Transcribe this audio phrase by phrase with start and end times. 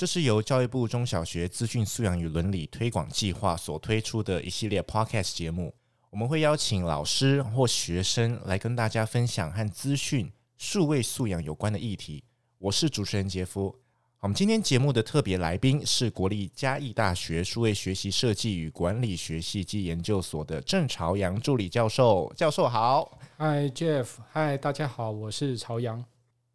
[0.00, 5.74] 这是由教育部中小学资讯素养与伦理推广计划所推出的一系列 Podcast 节目。
[6.08, 12.24] 我们会邀请老师或学生来跟大家分享和资讯数位素养有关的议题。
[12.56, 13.76] 我是主持人杰夫。
[14.20, 22.32] 我们今天节目的特别来宾是国立嘉义大学数位学习设计与管理学系暨研究所的郑朝阳助理教授。
[22.34, 23.18] 教授好。
[23.36, 26.02] Hi Jeff，嗨，大家好，我是朝阳。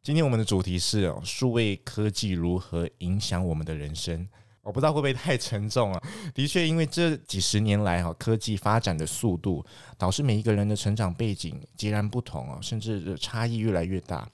[0.06, 4.28] 今天我们的主题是，数位科技如何影响我们的人生？
[4.62, 6.00] 我不知道会不会太沉重啊。
[6.32, 9.66] 的确，因为这几十年来哈，科技发展的速度，
[9.98, 14.30] 导致每一个人的成长背景截然不同啊，甚至差异越来越大。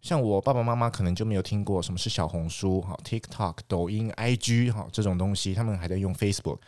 [0.00, 6.60] 像我爸爸妈妈可能就没有听过什么是小红书、哈 TikTok、抖音、IG 哈这种东西，他们还在用 Facebook。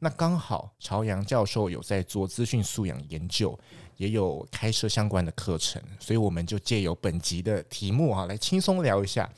[0.00, 3.56] 那刚好朝阳教授有在做资讯素养研究，
[4.00, 9.30] 也有开设相关的课程，所以我们就借由本集的题目啊，来轻松聊一下。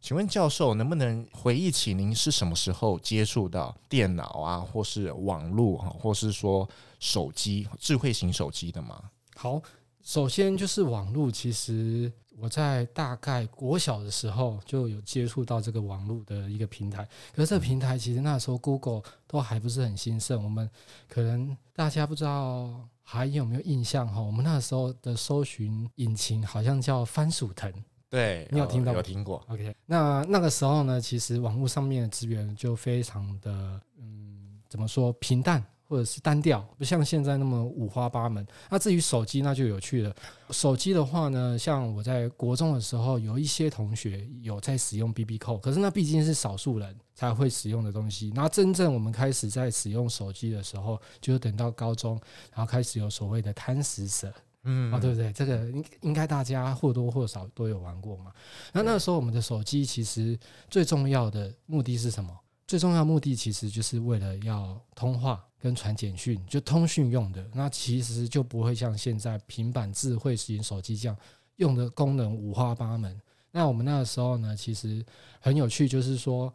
[0.00, 9.00] 请问教授能不能回忆起您是什么时候接触到电脑啊，或是网络啊，或是说手机、智慧型手机的吗？
[9.36, 9.62] 好，
[10.02, 12.12] 首先就是网络，其实。
[12.38, 20.68] 我在大概国小的时候就有接触到这个网络的一个平台，可是这个平台其实那时候 Google 都还不是很兴盛，我们
[21.08, 24.20] 可能大家不知道还有没有印象哈？
[24.20, 27.72] 我们那时候的搜寻引擎好像叫番薯藤，
[28.08, 28.96] 对，你有听到吗？
[28.96, 35.64] 有听过？OK，那那个时候呢，其实网络上面的资源就非常的嗯，怎么说平淡。
[35.92, 38.46] 或者是单调，不像现在那么五花八门。
[38.70, 40.16] 那至于手机，那就有趣了。
[40.48, 48.32] 手机的话呢，像我在国中的时候，有一些同学有在使用 BB Call，可是那毕竟是少数人才会使用的东西。
[48.34, 52.18] 那真正我们开始在使用手机的时候，就是等到高中，
[52.54, 54.32] 然后开始有所谓的贪食蛇，
[54.64, 55.30] 嗯，啊，对不对？
[55.34, 58.32] 这个应应该大家或多或少都有玩过嘛。
[58.72, 60.38] 那那时候我们的手机其实
[60.70, 62.34] 最重要的目的是什么？
[62.72, 65.44] 最重要目的其实就是为了要通话。
[65.60, 71.16] 跟传简讯就通讯用的，那其实就不会像现在平板智慧型手机这样
[71.56, 73.20] 用的功能五花八门。
[73.52, 75.04] 那我们那个时候呢，其实
[75.38, 76.52] 很有趣，就是说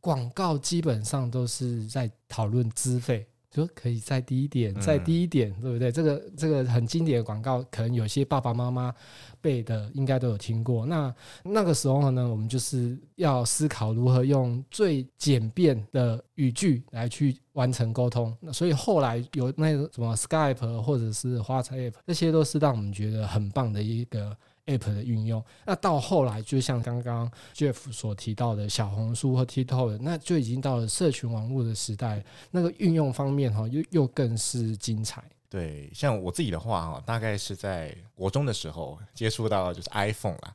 [0.00, 3.26] 广告基本上都是在讨论资费。
[3.56, 5.90] 说可以再低一点，再低一点，对不对？
[5.90, 8.94] 这个这个很经典的广告，可能有些爸爸妈妈
[9.40, 10.86] 辈的应该都有听过。
[10.86, 18.36] 那那个时候呢，我们就是要思考如何用最简便的语句来去完成沟通。
[18.40, 24.36] 那所以后来有那个什么 Skype 或者是 WhatsApp，这些都是让我们觉得很棒的一个。
[24.66, 32.22] App 的运用，那到后来就像刚刚 Jeff 所提到的小红书和 TikTok，那就已经到了社群网络的时代。
[32.50, 35.22] 那个运用方面哈，又又更是精彩。
[35.48, 40.52] 对，像我自己的话哈，大概是在国中的时候接触到就是 iPhone 啦，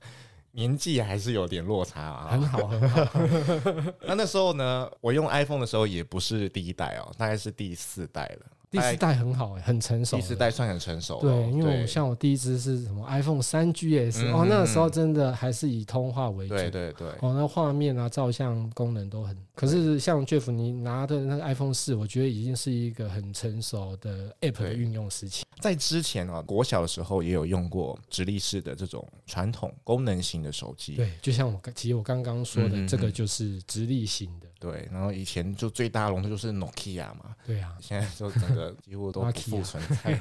[0.51, 2.27] 年纪还是有点落差啊。
[2.31, 3.09] 很好，很好。
[4.05, 8.45] 那那时候呢，我用 iPhone 的时候也不是第一代哦，大概是第四代了。
[8.71, 10.15] 第四代很好哎，很成熟。
[10.15, 11.19] 第四代算很成熟。
[11.19, 16.55] 对，因为我像我第一支是什么 iPhone 三 GS 哦，那个时候真的还是以通话为主。
[16.55, 17.09] 对对对。
[17.19, 19.37] 哦，那画面啊、照相功能都很。
[19.61, 25.45] 可是像 Jeff 你拿的那个 iPhone 四，我觉得已经是一个很成熟的 App 的运用时期。
[25.59, 30.95] 在之前啊，国小的时候也有用过直立式的这种传统功能型的手机。
[30.95, 34.47] 对，就像我其实我刚刚说的，这个就是直立型的。
[34.59, 37.35] 对，然后以前就最大龙头就是 Nokia 嘛。
[37.45, 37.77] 对啊。
[37.79, 38.75] 现在就整个。
[38.81, 40.19] 几乎都不复存在，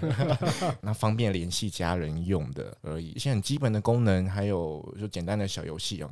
[0.82, 3.08] 那方便联系家人用的而已。
[3.08, 6.10] 一些很基本的功能，还有就简单的小游戏哦。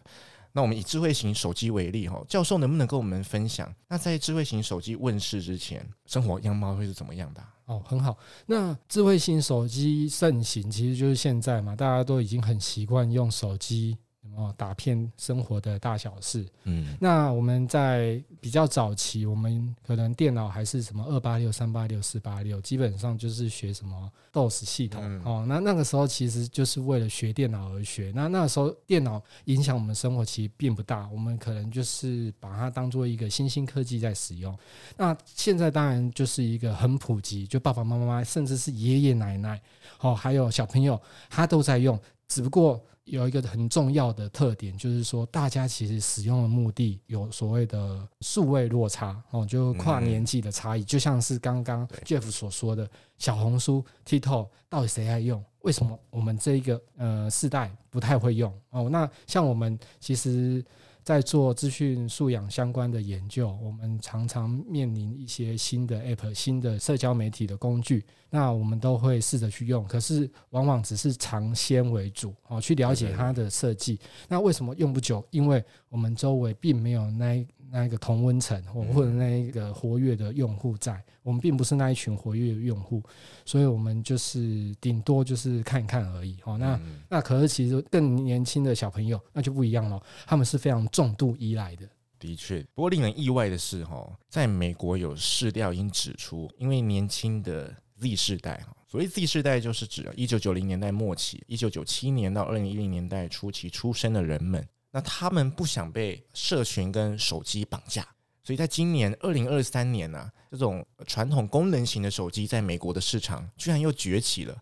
[0.52, 3.72] 那我们以智慧型手机为例哈，教授能不能跟我们分享？
[3.88, 7.42] 那在智慧型手机问世之前，生活样貌会是怎么样的？
[7.66, 8.16] 哦，很好。
[8.46, 13.96] 那智慧型手机盛行，其实就是现在嘛，大家都已经很习惯用手机。
[14.38, 16.46] 哦，打遍生活的大小事。
[16.62, 25.02] 嗯，那我们在比较早期，我们可能电脑还是什么二八六、三八六、四八六，基本上就是学什么 DOS 系统。
[25.04, 28.12] 嗯、哦，那那个时候其实就是为了学电脑而学。
[28.14, 34.56] 那那时候电脑影响我们生活其实并不大，我们可能就是把它当做一个新兴科技在使用。
[34.96, 39.60] 那现在当然就是一个很普及，就爸爸妈妈甚至是爷爷奶奶，
[39.98, 41.98] 哦，还有小朋友，他都在用，
[42.28, 42.80] 只不过。
[43.10, 52.88] 有一个很重要的特点，就是说大家其实使用的目的有所谓的数位落差哦，就跨年纪的差异，就像是刚刚 Jeff 所说的，
[53.18, 55.44] 小红书、TikTok 到底谁爱用？
[55.60, 58.88] 为什么我们这一个呃世代不太会用哦？
[58.88, 60.64] 那像我们其实。
[61.08, 73.98] 在做资讯素养相关的研究，我们常常面临一些新的 App、新的社交媒体的工具，那我们都会试着去用，可是往往只是尝鲜为主哦，去了解它的设计。
[74.28, 75.26] 那为什么用不久？
[75.30, 77.42] 因为我们周围并没有那。
[77.70, 83.02] 那一个同温层，或或者那一个活跃的用户在，我们并不是那一群活跃的用户，
[83.44, 86.38] 所以我们就是顶多就是看一看而已。
[86.44, 91.88] 哦，那那可是其实更年轻的小朋友那就不一样了，他们是非常重度依赖的。
[92.18, 104.66] 的确，不过令人意外的是，哈，在美国有市调已经指出，因为年轻的 Z 世代，哈，所谓 Z 世代就是指一九九零年代末期、一九九七年到二零一零年代初期出生的人们。
[104.90, 108.06] 那他们不想被社群跟手机绑架，
[108.42, 114.56] 所以在今年二零二三年呢、这种传统功能型的手机在美国的市场居然又崛起了。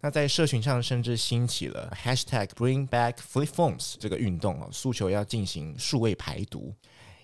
[0.00, 6.74] 那在社群上甚至兴起了 Hashtag Bring Back Flip Phones 这个运动啊，诉求要进行数位排毒，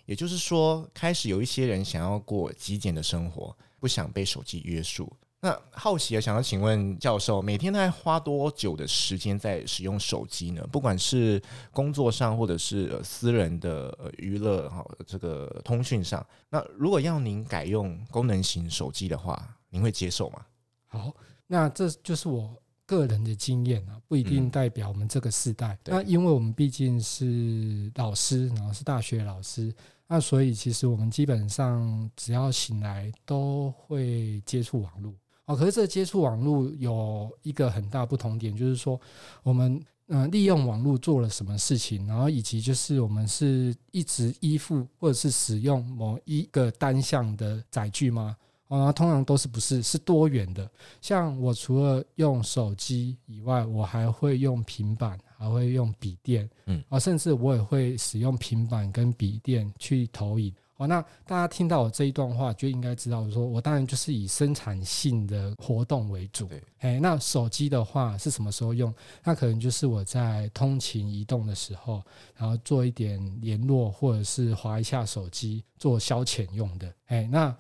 [0.07, 5.13] 也就是说，开始有一些人想要过极简的生活，不想被手机约束。
[5.43, 10.63] 那好奇啊，想要请问教授，每天大概花多久的时间在使用手机呢？
[10.71, 11.41] 不管是
[11.73, 16.25] 工作上，或者是私人的娱乐哈，这个通讯上。
[16.51, 20.45] 那如果要您改用功能型手机的话，您会接受吗？
[20.89, 21.11] 好，
[21.47, 22.55] 那这就是我
[22.85, 25.73] 个人的经验啊，不一定代表我们这个世代。
[25.85, 29.75] 嗯、那因为我们毕竟是老师，然后是大学老师，
[30.07, 35.15] 那所以其实我们基本上只要醒来都会接触网络。
[35.51, 39.01] 哦，可是这接触网络有一个很大不同点，就是说
[39.43, 48.37] 我们嗯利用网络做了什么事情，然后以及就是我们是一直依附或者是使用某一个单向的载具吗？
[48.69, 50.71] 哦，通常都是不是，是多元的。
[51.01, 60.55] 像我除了用手机以外，我还会用平板，还会用笔电，嗯，啊，甚至我也会使用平板跟笔电去投影。
[60.81, 66.49] 哦，那大家听到我这一段话，就应该知道，说我当然就是以生产性的活动为主。
[66.79, 68.93] 哎，那手机的话是什么时候用？
[69.23, 72.03] 那可能就是我在通勤移动的时候，
[72.35, 76.91] 然后做一点联络，或者是划一下手机做消遣用的。
[77.09, 77.55] 哎，那。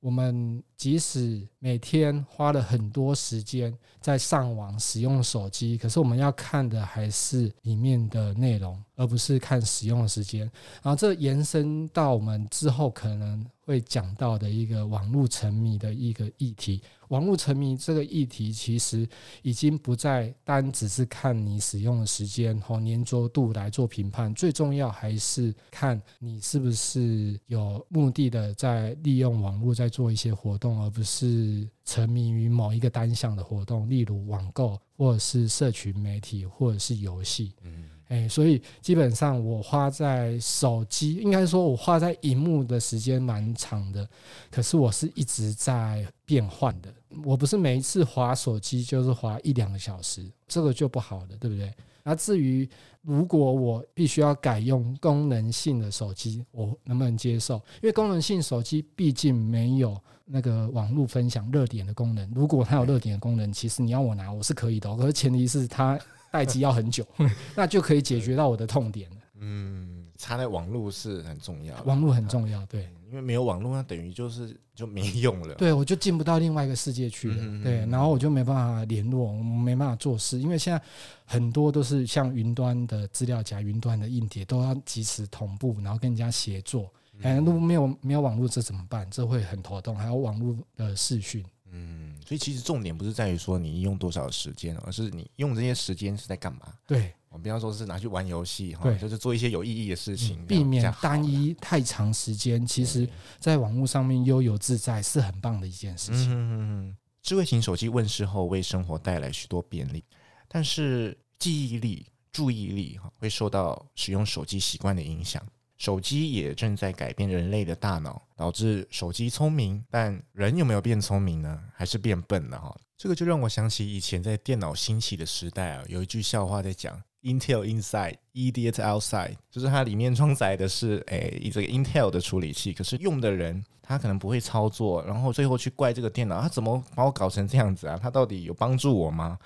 [0.00, 10.40] 我们即使每天花了很多时间在上网使用手机，可是我们要看的还是里面的内容，而不是看使用的时间。
[10.82, 16.82] 然后这延伸到我们之后可能会讲到的一个网络沉迷的一个议题。
[17.08, 19.08] 网络沉迷这个议题，其实
[19.42, 37.52] 已经不再单只是看你使用的时间和粘着度来做评判，最重要还是看你是不是有目的的在利用网络在做一些活动，而不是沉迷于某一个单项的活动，例如网购，或者是社群媒体，或者是游戏。
[37.62, 37.90] 嗯。
[38.08, 44.08] 哎，所以基本上我花在手机，应该说我花在荧幕的时间蛮长的，
[44.48, 46.94] 可是我是一直在变换的。
[47.24, 51.74] 我不是每一次划手机就是划一两个小时，这个就不好了，对不对？
[52.04, 52.68] 那至于
[53.06, 57.54] 如果我必须要改用功能性的手机，我能不能接受？
[57.80, 62.30] 因为功能性手机毕竟没有那个网络分享热点的功能。
[62.34, 64.94] 如果它有热点的功能，其实你要我拿，我是可以的。
[64.96, 65.98] 可是前提是它。
[66.28, 67.06] 待机要很久，
[67.56, 69.16] 那就可以解决到我的痛点了。
[69.38, 75.54] 嗯，插在网络是很重要，网络很重要，对，因为没有网络，那等于就是就没用了。
[75.54, 77.36] 对，我就进不到另外一个世界去了。
[77.38, 80.80] 嗯、对，然后我就没办法联络，我没办法做事，因为现在
[81.24, 86.92] 很多都是像云端的资料夹、云端的硬碟，都要及时同步，然后跟人家协作。
[87.22, 89.08] 哎、果没有没有网络，这怎么办？
[89.10, 89.96] 这会很头痛。
[89.96, 91.44] 还有网络的视讯。
[91.70, 96.74] 嗯，所以其实重点不是在于说你用多少时间，而是你用这些时间是在干嘛？
[96.86, 102.66] 对，我比方说是拿去玩游戏哈，就是做一些有意义的事情，避免单一太长时间。
[102.66, 103.06] 其实，
[103.38, 106.30] 在网络上面悠游自在是很棒的一件事情。
[106.30, 110.02] 嗯，智慧型手机问世后，为生活带来许多便利，
[110.48, 115.42] 但是记忆力、注意力哈会受到使用手机习惯的影响。
[115.76, 121.62] 手机也正在改变人类的大脑，导致手机聪明，但人有没有变聪明呢？
[121.74, 122.74] 还是变笨了哈？
[122.96, 137.98] 这个就让我想起以前在电脑兴起的时代啊，有一句笑话在讲：“Intel inside, idiot outside”，就是它里面装载的是诶，这个 Intel 的处理器，可是用的人他可能不会操作，然后最后去怪这个电脑，他怎么把我搞成这样子啊？
[138.00, 139.36] 他到底有帮助我吗？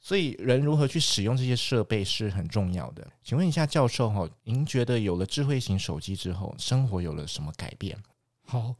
[0.00, 3.06] 所以人如何去使用这些设备是很重要的。
[3.24, 7.96] 请问一下教授哈，您觉得有了智慧型手机之后，生活有了什么改变？
[8.46, 8.74] 好。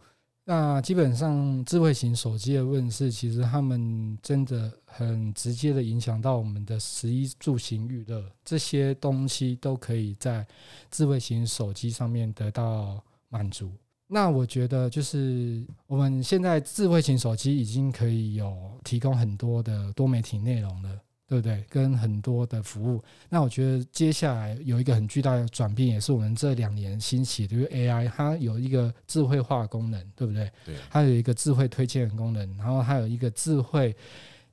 [0.51, 10.47] 那基本上，智慧型手机的问世，其实他们真的很直接的影响到我们的食衣住行娱乐这些东西，都可以在
[10.91, 13.71] 智慧型手机上面得到满足。
[14.07, 20.99] 那我觉得，就是我们现在智慧型手机已经可以有提供很多的多媒体内容了。
[21.29, 21.63] 对不对？
[21.69, 30.51] 跟很多的服务，那我觉得接下来有一个很巨大的转变，也是我们这两年兴起的，就是 AI，它有一个智慧化功能，对不对？
[30.65, 30.75] 对。
[30.91, 33.95] 它有一个智慧推荐的功能，然后它有一个智慧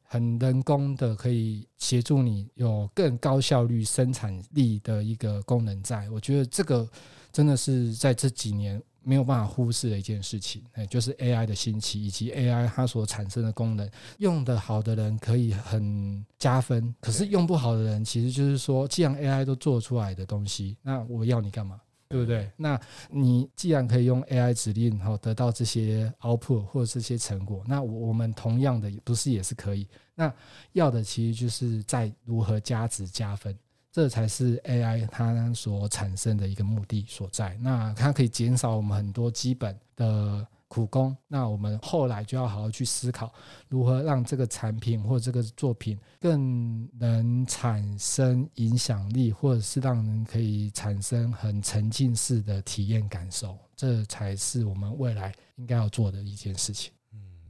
[0.04, 6.10] 很人工的，可以协助你有更高效率生产力的一个功能在。
[6.10, 6.86] 我觉得这个
[7.32, 8.82] 真的是在这几年。
[9.06, 21.80] 没有办法忽视的一件事情，哎，就是 AI 的兴起以及 AI 它所产生的功能，用得好的人可以很加分，可是用不好的人，其实就是说，既然 AI 都做出来的东西，那我要你干嘛？
[22.08, 22.50] 对不对？
[22.56, 29.88] 那你既然可以用 AI 指令，然后得到这些 output 或者这些成果，那我们同样的不是也是可以？
[30.14, 30.34] 那
[30.74, 33.58] 要的其实就是在如何加值加分。
[33.96, 37.58] 这才是 AI 它所产生的一个目的所在。
[37.62, 41.16] 那它可以减少我们很多基本的苦工。
[41.30, 43.32] 那我们后来就要好好去思考，
[43.70, 53.58] 如何让这个产品或这个作品更能产生影响力，或者是让人可以产生很沉浸式的体验感受。
[53.78, 56.92] 这才是我们未来应该要做的一件事情。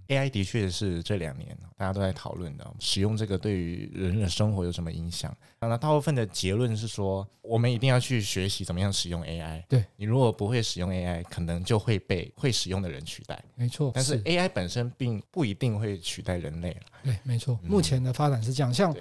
[0.08, 5.36] AI 的确是这两年大家都在讨论的，使用这个对于人的生活有什么影响？
[5.60, 9.64] 那大部分的结论是说，我们一定要去学习怎么样使用 AI。
[9.68, 13.44] 对，你如果不会使用 AI，可能就会被会使用的人取代。
[13.56, 16.78] 没错，但是 AI 本身并不一定会取代人类。
[17.04, 18.74] 对，没错，目前的发展是这样。
[18.74, 18.96] 像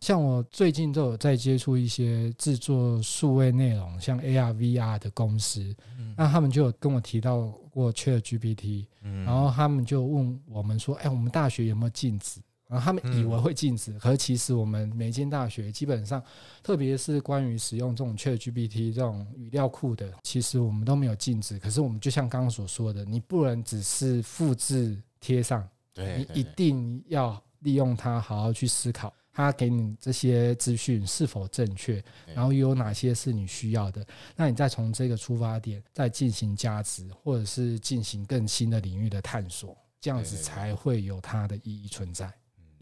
[0.00, 5.74] 像我最近都有在接触一些制作数位内容，像 AR、VR 的公司，
[6.16, 8.86] 那他们就有跟我提到过 ChatGPT，
[9.24, 16.20] 然后他们就问我们说：“哎，我们大学有没有禁止？”然后他们以为会禁止，可是其实我们每间大学基本上，
[16.64, 21.60] 特别是关于使用这种 ChatGPT 这种语料库的，其实我们都没有禁止。
[21.60, 29.14] 可是我们就像刚刚所说的，你不能只是复制贴上，你一定要利用它，好好去思考。
[29.36, 32.02] 他给你这些资讯是否正确，
[32.34, 34.04] 然后又有哪些是你需要的？
[34.34, 42.32] 那你再从这个出发点再进行加值，或者是进行更新的领域的探索，这样子才会有它的意义存在。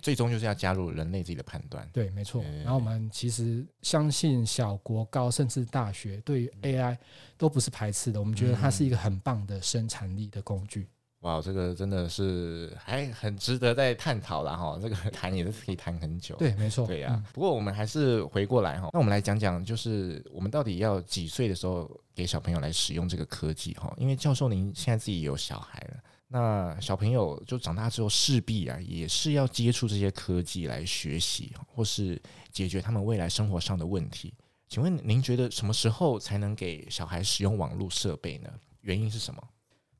[0.00, 1.88] 最终就是要加入人类自己的判断。
[1.92, 2.44] 对，没错。
[2.62, 6.96] 然后我们其实相信小国高甚至大学对于 AI
[7.36, 10.88] 都不是排斥的，我们觉得它是一个很棒的生产力的工具。
[11.24, 14.78] 哇，这个真的是还很值得再探讨了哈。
[14.80, 16.36] 这个 谈也是可以谈很久。
[16.36, 16.86] 对，没错。
[16.86, 23.90] 对呀、啊，不过我们还是回过来哈，那我们来讲讲，就是我们到底要几岁的时候给小朋友来使用这个科技哈？
[23.96, 25.96] 因为教授您现在自己有小孩了，
[26.28, 32.20] 那小朋友就长大之后势必啊也是要接触这些科技来学习，或是
[32.52, 34.34] 解决他们未来生活上的问题。
[34.68, 38.50] 请问您觉得什么时候才能给小孩使用网络设备呢？
[38.82, 39.42] 原因是什么？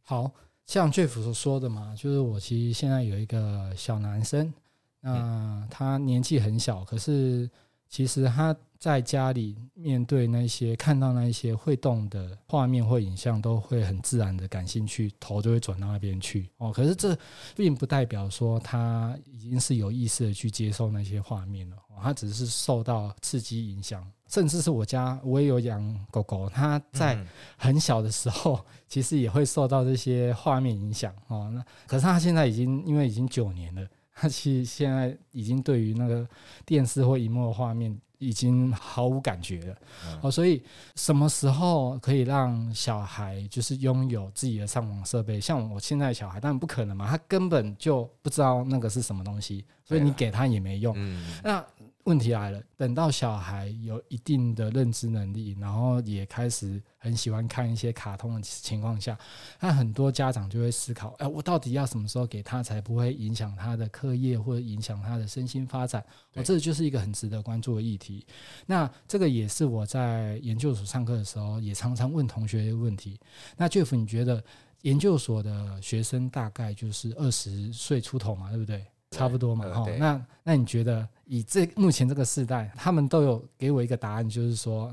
[0.03, 0.31] 好。
[0.67, 4.53] 像 Jeff 所说的嘛，就是我其实现在有一个小男生，
[5.01, 7.51] 那他年纪很小，可是
[7.95, 16.73] 其实他在家里面对那些看到那些会动的画面或影像，都会很自然的感兴趣，头就会转到那边去哦。
[16.73, 17.17] 可是这
[17.55, 24.05] 并不代表说他已经是有意识的去接受那些画面了，他只是受到刺激影响。
[24.27, 27.17] 甚至是我家，我也有养狗狗，它在
[27.57, 28.59] 很小的时候，
[28.89, 31.49] 其实也会受到这些画面影响哦。
[31.55, 33.87] 那可是它现在已经因为已经九年了，
[34.17, 36.27] 它其实现在已经对于那个
[36.65, 39.77] 电视或荧幕的画面已经毫无感觉了
[40.23, 40.31] 哦。
[40.31, 40.63] 所以
[40.95, 45.41] 什么时候可以让小孩就是拥有自己的上网设备？
[45.41, 50.97] 像我现在小孩，当然不可能嘛，他根本就不知道那个是什么东西，所以你给他也没用。
[51.43, 51.65] 那
[52.05, 59.19] 问题来了，等到小孩有一定的认知能力，然后也开始很喜欢看一些卡通的情况下，
[59.59, 66.05] 那很多家长就会思考：哎，我到底要什么时候给他，才不会影响他的课业或者影响他的身心发展？
[66.35, 68.27] 哦，这就是一个很值得关注的议题。
[68.67, 73.19] 那这个也是我在研究所上课的时候，也常常问同学一个问题。
[73.57, 74.45] 那 Jeff，你觉得
[74.83, 78.85] 研究所的学生大概就是二十岁出头嘛，对不对？
[79.17, 79.87] 差不多嘛，哈。
[79.99, 84.93] 那那你觉得以这目前这个时代，他们都有给我一个答案，就是说，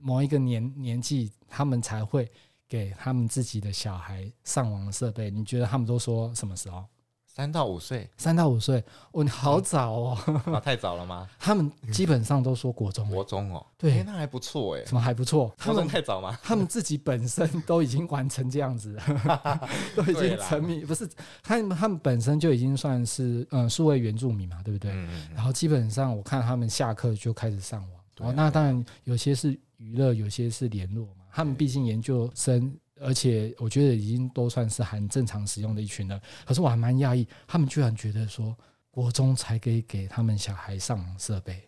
[0.00, 2.30] 某一个年年纪，他们才会
[2.68, 5.30] 给他们自己的小孩上网的设备。
[5.30, 6.84] 你觉得他们都说什么时候？
[7.40, 10.18] 三到五岁，三到五岁，哦，你好早哦，
[10.52, 11.26] 啊，太早了吗？
[11.38, 15.50] 他们基本上都说国中，国中哦，对、欸，那还不错哎，什么还不错？
[15.56, 16.38] 他们太早吗？
[16.44, 18.94] 他们自己本身都已经完成这样子，
[19.96, 21.08] 都已经沉迷，不是
[21.42, 24.92] 他们他们本身就已经算是嗯数位原住民嘛，对不对？
[24.92, 27.80] 嗯、然后基本上我看他们下课就开始上
[28.18, 31.24] 网，哦，那当然有些是娱乐，有些是联络嘛。
[31.32, 32.76] 他们毕竟研究生。
[33.00, 36.20] 而且我觉得已经都算是很正常使用的一群了。
[36.44, 38.56] 可是我还蛮讶异，他们居然觉得说
[38.90, 41.62] 国中才可以给他们小孩上网设备，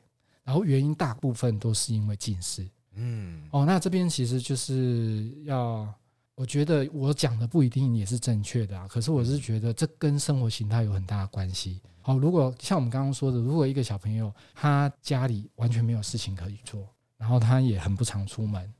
[0.44, 2.68] 然后原因大部分都是因为近视。
[2.94, 5.92] 嗯，哦，那这边其实就是要，
[6.34, 8.86] 我觉得我讲的不一定也是正确的啊。
[8.86, 11.80] 可是我是觉得这跟生活形态有很大的关系。
[12.02, 16.86] 好，如果像我们刚刚说的，如果一个小朋友他家里完全没有事情可以做，
[17.16, 18.70] 然后他也很不常出门。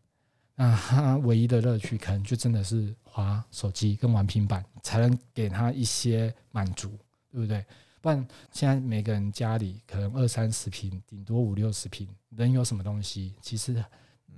[0.62, 6.96] 那他唯一的乐趣，可能就真的是滑手机跟玩平板，才能给他一些满足，
[7.32, 7.64] 对不对？
[8.00, 13.34] 不然现在每个人家里可能二三十平，顶多五六十平，能有什么东西？
[13.40, 13.84] 其实。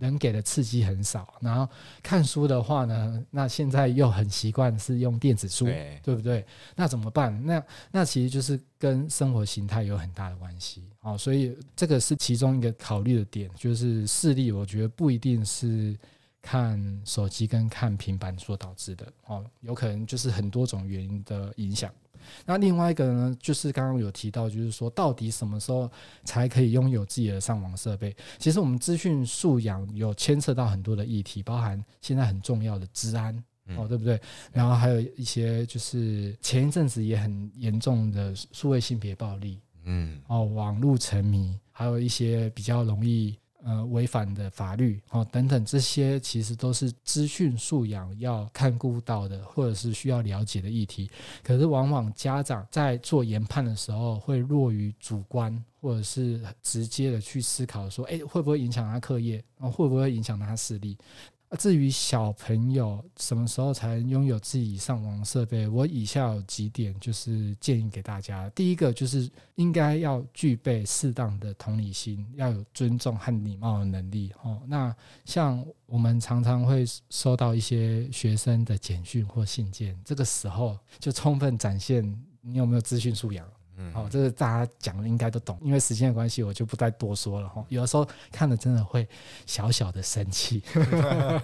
[0.01, 6.45] 能给的刺激很少，然后看书的话呢，那现在又很习惯是用电子书，对，对不对？
[6.75, 7.47] 那怎么办？
[7.47, 7.63] 那
[7.93, 15.97] 那其实就是跟生活形态有很大的关系哦，所以这个是其中一个考虑的点，就是视力，我觉得不一定是
[16.45, 21.91] 看手机跟看平板所导致的哦，有可能就是很多种原因的影响。
[22.45, 25.91] 那另外一个呢，就是刚刚有提到，就是说到底什么时候
[26.25, 28.15] 才可以拥有自己的上网设备？
[28.39, 33.35] 其实我们资讯素养有牵涉到很多的议题，包含现在很重要的治安
[33.77, 34.21] 哦，对不对？
[34.53, 43.39] 然后还有一些就是前一阵子也很严重的数位性别暴力，嗯，哦，网络沉迷，还有一些比较容易。
[43.65, 51.11] 呃，违反的法律哦，等等，这些其实都是资讯素养要看顾到的，或者是需要了解的议题。
[51.43, 59.43] 可是，往往家长在做研判的时候，会弱于主观，或者是直接的去思考说，诶，会不会影响他课业？
[59.59, 60.99] 会不会影响他视力？
[61.59, 68.51] 至于小朋友什么时候才能拥有自己上网设备，我以下有几点就是建议给大家。
[68.51, 74.33] 第一个就是应该要具备适当的同理心，要有尊重和礼貌的能力。
[74.43, 82.05] 哦，那像我们常常会收到一些学生的简讯或信件，这个时候就充分展现
[82.41, 83.49] 你有没有资讯素养。
[83.77, 87.65] 嗯，好，这个大家讲的应该都懂，因为时间的关系，我就不再多说了哈。
[87.69, 89.09] 有的时候看了真的会
[89.47, 90.63] 小小的生气。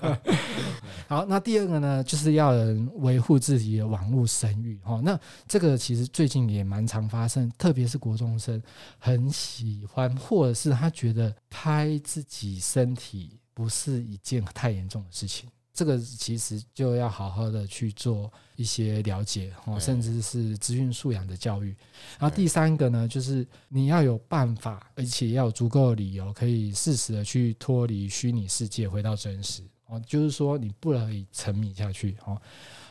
[1.09, 5.01] 好，那第二个呢，就是要人维护自己的网络声誉哈。
[5.03, 8.62] 那这个其实最近也蛮常发生，特别是国中生
[8.99, 15.49] 很喜欢，或者是他觉得拍自己身体不是一件太严重的事情。
[15.81, 21.75] 这个其实就要好好的去做一些了解哦，甚至是资讯素养的教育。
[22.19, 29.99] 然后第三个呢，就是你要有办法，而且要有足够的理由，可以适时的去脱离虚拟世界，回到真实哦。
[30.07, 32.38] 就是说，你不能沉迷下去哦。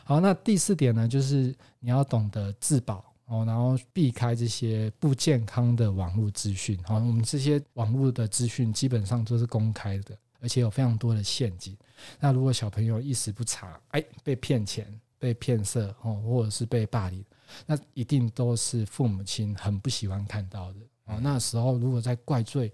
[0.02, 6.76] 好，那第四点呢，就是你要懂得自保哦，然后避开这些不健康的网络资讯。
[6.82, 10.18] 好，我们这些网络的资讯基本上都是公开的。
[10.40, 11.76] 而且有非常多的陷阱。
[12.18, 14.86] 那如果小朋友一时不察，哎，被骗钱、
[15.18, 17.24] 被骗色哦，或者是被霸凌，
[17.66, 21.18] 那一定都是父母亲很不喜欢看到的哦。
[21.22, 22.72] 那时候如果在怪罪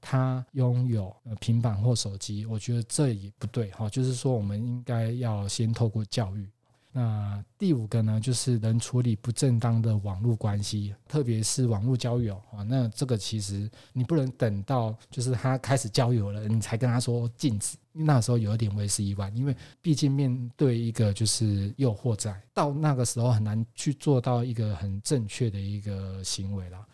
[0.00, 3.88] 他拥有平板或手机，我觉得这也不对哈。
[3.88, 6.50] 就是说，我们应该要先透过教育。
[6.94, 12.62] 那第五个呢，就是能处理不正当的网络关系，特别是网络交友啊。
[12.68, 26.86] 那这个其实你不能等到就是他开始交友了，你才跟他说禁止，那时候有点为时已晚，因为毕竟面对一个就是诱惑在，到那个时候很难去做到一个很正确的一个行为了。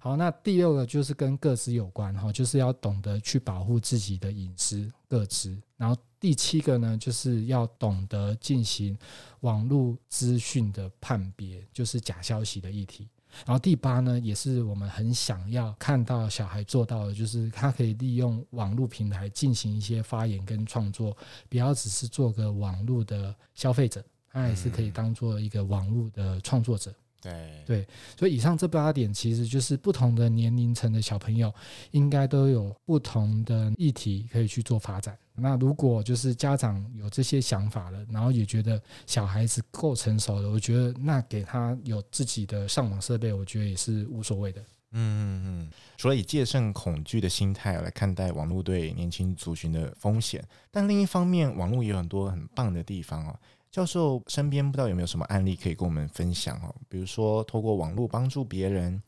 [0.00, 5.96] 好，那第六个就是跟个资有关哈，就是要懂得去保护自己的隐私个资，然后。
[6.26, 8.98] 第七个呢，就是要懂得进行
[9.42, 13.08] 网络资讯的判别，就是假消息的议题。
[13.44, 21.16] 然后第八呢，也是我们很想要看到小孩做到的，就是他可以利用网络平台进行一些发言跟创作，
[21.48, 26.92] 不要只是做个网络的消费者，他也是可以当做一个网络的创作者。
[27.22, 31.52] 对对，所以以上这八点其实就是不同的年龄层的小朋友，
[31.90, 35.18] 应该都有不同的议题可以去做发展。
[35.34, 44.60] 那如果就是家长有这些想法了，然后也觉得小孩子够成熟了，我觉得那给他有自己的上网设备，我觉得也是无所谓的。
[44.92, 45.70] 嗯嗯嗯。
[45.98, 53.38] 所以戒慎恐惧的心态来看待网络对年轻族群的风险，但另一方面，网络也有很多很棒的地方哦。
[53.76, 56.74] 教授身边不知道有没有什么案例可以跟我们分享哦？
[56.88, 59.02] 比如说透过网络帮助别人，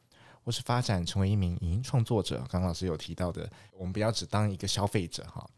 [0.45, 2.37] 或是发展成为一名影音创作者。
[2.51, 5.49] 刚刚老师有提到的，我们不要只当一个消费者哈。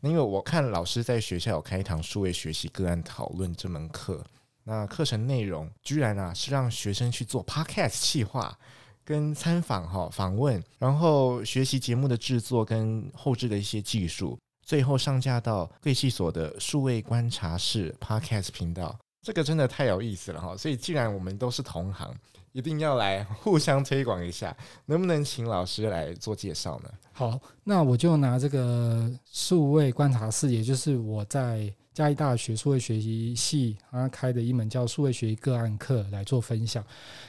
[0.00, 4.22] 那因为我看老师在学校有开一堂数位学习个案讨论这门课，
[4.64, 8.54] 那课程内容居然啊是让学生去做 podcast 企划
[9.02, 14.38] 跟参访哈访问，然后学习节目的制作跟后制的一些技术。
[14.70, 20.56] 最后上架到贵系所的数位观察室 Podcast 频道，这个真的太有意思了哈！
[20.56, 22.14] 所以既然我们都是同行，
[22.52, 24.56] 一定要来互相推广一下，
[24.86, 26.90] 能不能请老师来做介绍呢？
[27.10, 36.84] 好，那我就拿这个数位观察室，也就是我在嘉义大学数位学习系啊开的一门叫数位学习个案课来做分享。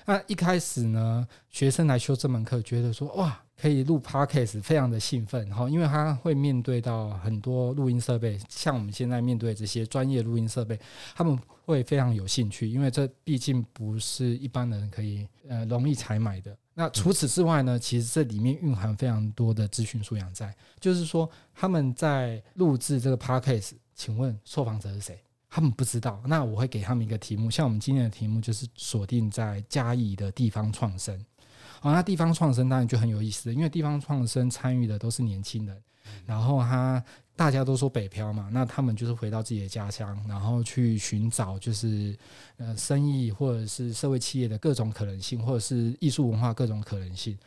[0.05, 3.41] 那一开始呢，学生来修这门课，觉得说哇。
[3.61, 10.79] 可以录 Podcast，非常的兴奋哈，因为他会面对到很多录音设备，像我们现在面对这些专业录音设备，
[11.13, 16.57] 他们会非常有兴趣，因为这毕竟不是一般人可以呃容易采买的。
[16.73, 25.19] 那除此之外呢，其实这里面蕴含非常多的资讯素养在，就是说他们在录制这个 Podcast，请问受访者是谁？
[25.47, 26.19] 他们不知道。
[26.25, 31.23] 那我会给他们一个题目，像我们今天的题目就是锁定在嘉义的地方创生。
[31.81, 35.81] 哦，那地方创生当然就很有意思，因为地方创生参与的都是年轻人，
[36.25, 37.03] 然后他
[37.35, 42.15] 大家都说北漂嘛，那他们就是回到自己的家乡，然后去寻找就是
[42.57, 47.37] 呃生意或者是社会企业的各种可能性，或者是艺术文化各种可能性。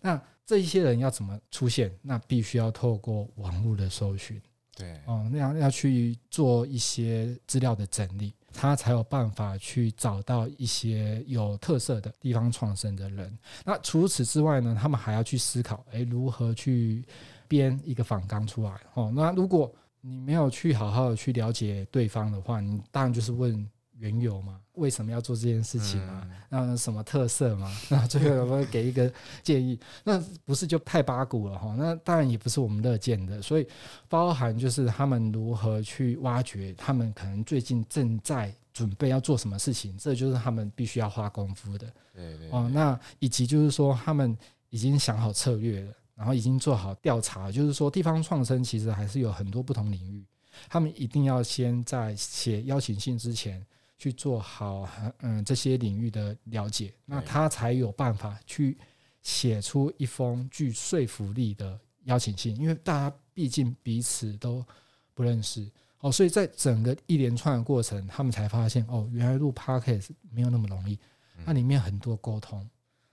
[0.00, 1.92] 那这一些人要怎么出现？
[2.02, 4.40] 那必须要透过网络的搜寻，
[4.76, 8.34] 对，哦，那样要去做一些资料的整理。
[8.52, 13.36] 他才有办法去找到一些有特色的地方创生的人。
[13.64, 17.04] 那除此之外呢，他们还要去思考，哎，如何去
[17.48, 18.80] 编一个访纲出来？
[18.94, 23.68] 哦，那如果你没有去好好的去了解对方的话，你当然就是问。
[23.98, 24.60] 缘由嘛？
[24.74, 26.26] 为什么要做这件事情嘛？
[26.48, 27.72] 那什么特色嘛？
[27.88, 29.10] 那最后有没有给一个
[29.42, 29.78] 建议？
[30.02, 31.74] 那不是就太八股了哈？
[31.78, 33.40] 那当然也不是我们乐见的。
[33.40, 33.66] 所以
[34.08, 41.86] 包含就是他们如何去挖掘，他们可能最近正在准备要做什么事情，这就是他们必须要花功夫的。
[42.12, 42.50] 对对。
[42.50, 44.36] 哦，那以及就是说他们
[44.70, 50.24] 已经想好策略了，然后已经做好调查，就是说地方创生其实还是有很多不同领域，
[50.68, 53.64] 他们一定要先在写邀请信之前。
[53.96, 54.88] 去做好
[55.20, 58.76] 嗯这些领域的了解，那他才有办法去
[59.22, 64.64] 写出一封具说服力的邀请信，因为大家毕竟彼此都
[65.14, 65.70] 不认识。
[66.00, 70.98] 哦，所以在整个一连串的过程，他们才发现哦，原来录 Podcast 没有那么容易，
[71.46, 72.68] 那里面很多沟通。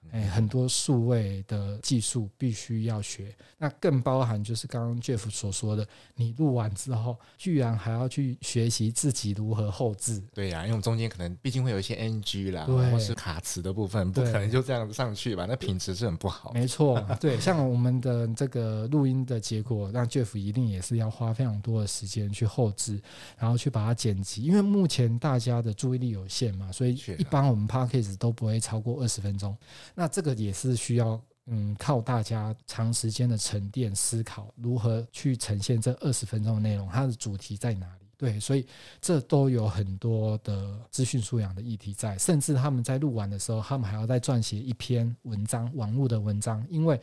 [0.09, 10.21] 哎，很多数位的技术必须要学，那更包含就是刚刚 Jeff 所说的，你录完之后，居然还要去学习自己如何后置。
[10.33, 15.45] 对呀、啊，因为我们中间可能毕竟会有一些 NG 啦，或是卡词的部分，不可能就这样子上去吧？
[15.47, 16.51] 那品质是很不好。
[16.53, 23.01] 没错，对，像我们的这个录音的结果，让 Jeff 一定也是要花非常多的时间去后置，
[23.37, 24.43] 然后去把它剪辑。
[24.43, 29.55] 因为目前大家的注意力有限嘛，所以一般我们 p a c k a g e 都不会超过二十分钟。
[29.95, 38.05] 那这个也是需要嗯，靠大家长时间的沉淀思考，如何去呈现这二十分钟的内容，它的主题在哪里？
[38.15, 38.65] 对，所以
[39.01, 47.01] 这都有很多的资讯素养的议题在，甚至他们在录完的时候，他们还要再撰写一篇文章，网络的文章，因为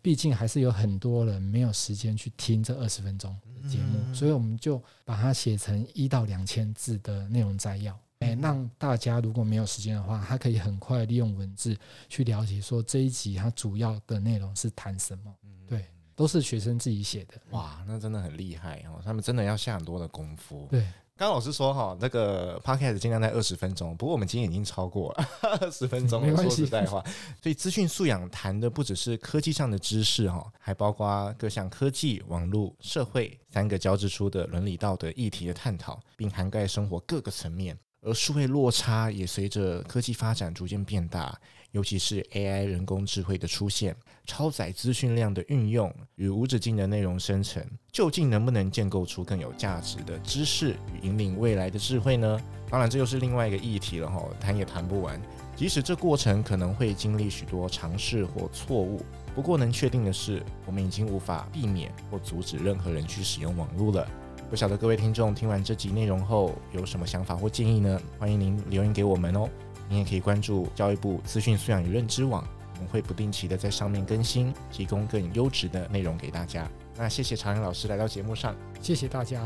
[0.00, 7.94] 毕竟还是有很多人没有时间去听这二十分钟的节目，所以我们就把它写成一到两千字的内容摘要。
[8.34, 11.76] 哎，让大家如果没有时间的话，他可以很快利用文字
[12.08, 15.34] 去了解说这一集它主要的内容是谈什么。
[15.66, 17.34] 对，都是学生自己写的。
[17.50, 19.00] 哇，那真的很厉害哦！
[19.04, 20.68] 他们真的要下很多的功夫。
[20.70, 20.80] 对，
[21.16, 25.28] 刚刚老师说哈，那个 podcast 尽量在二十分钟，不过我们今天已经超过了
[25.60, 26.36] 二十分钟了。
[26.36, 27.02] 说实在话，
[27.42, 37.78] 所以资讯素养谈的不只是科技上的知识哈，还包括各项科技、网络、社会三个交织出的伦理道德议题的探讨，并涵盖生活各个层面。
[38.04, 41.36] 而数位落差也随着科技发展逐渐变大，
[41.72, 52.38] 尤其是 AI 人工智慧的出现，超载资讯量的运用与无止境的内容生成，究竟能不能建构出更有价值的知识与引领未来的智慧呢？
[52.68, 55.18] 当然，这又是另外一个议题了哈，谈也谈不完。
[55.56, 59.00] 即使这过程可能会经历许多尝试或错误，
[59.34, 64.06] 不过能确定的是，我们已经无法避免或阻止任何人去使用网络了。
[64.54, 68.00] 不晓得各位听众听完这集内容后有什么想法或建议呢？
[68.20, 69.50] 欢迎您留言给我们哦。
[69.88, 76.70] 您也可以关注教育部资讯素养与认知网，我们会不定期的在上面更新，提供更优质的内容给大家。
[76.96, 79.42] 那谢谢常阳老师来到节目上，谢谢大家。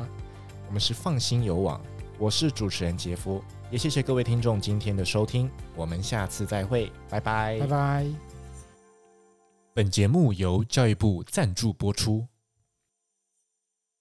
[0.66, 1.80] 我们是放心有网，
[2.18, 8.06] 我是主持人杰夫，也谢谢各位听众今天的收听，我们下次再会，拜拜，拜拜。
[9.72, 12.26] 本节目由教育部赞助播出。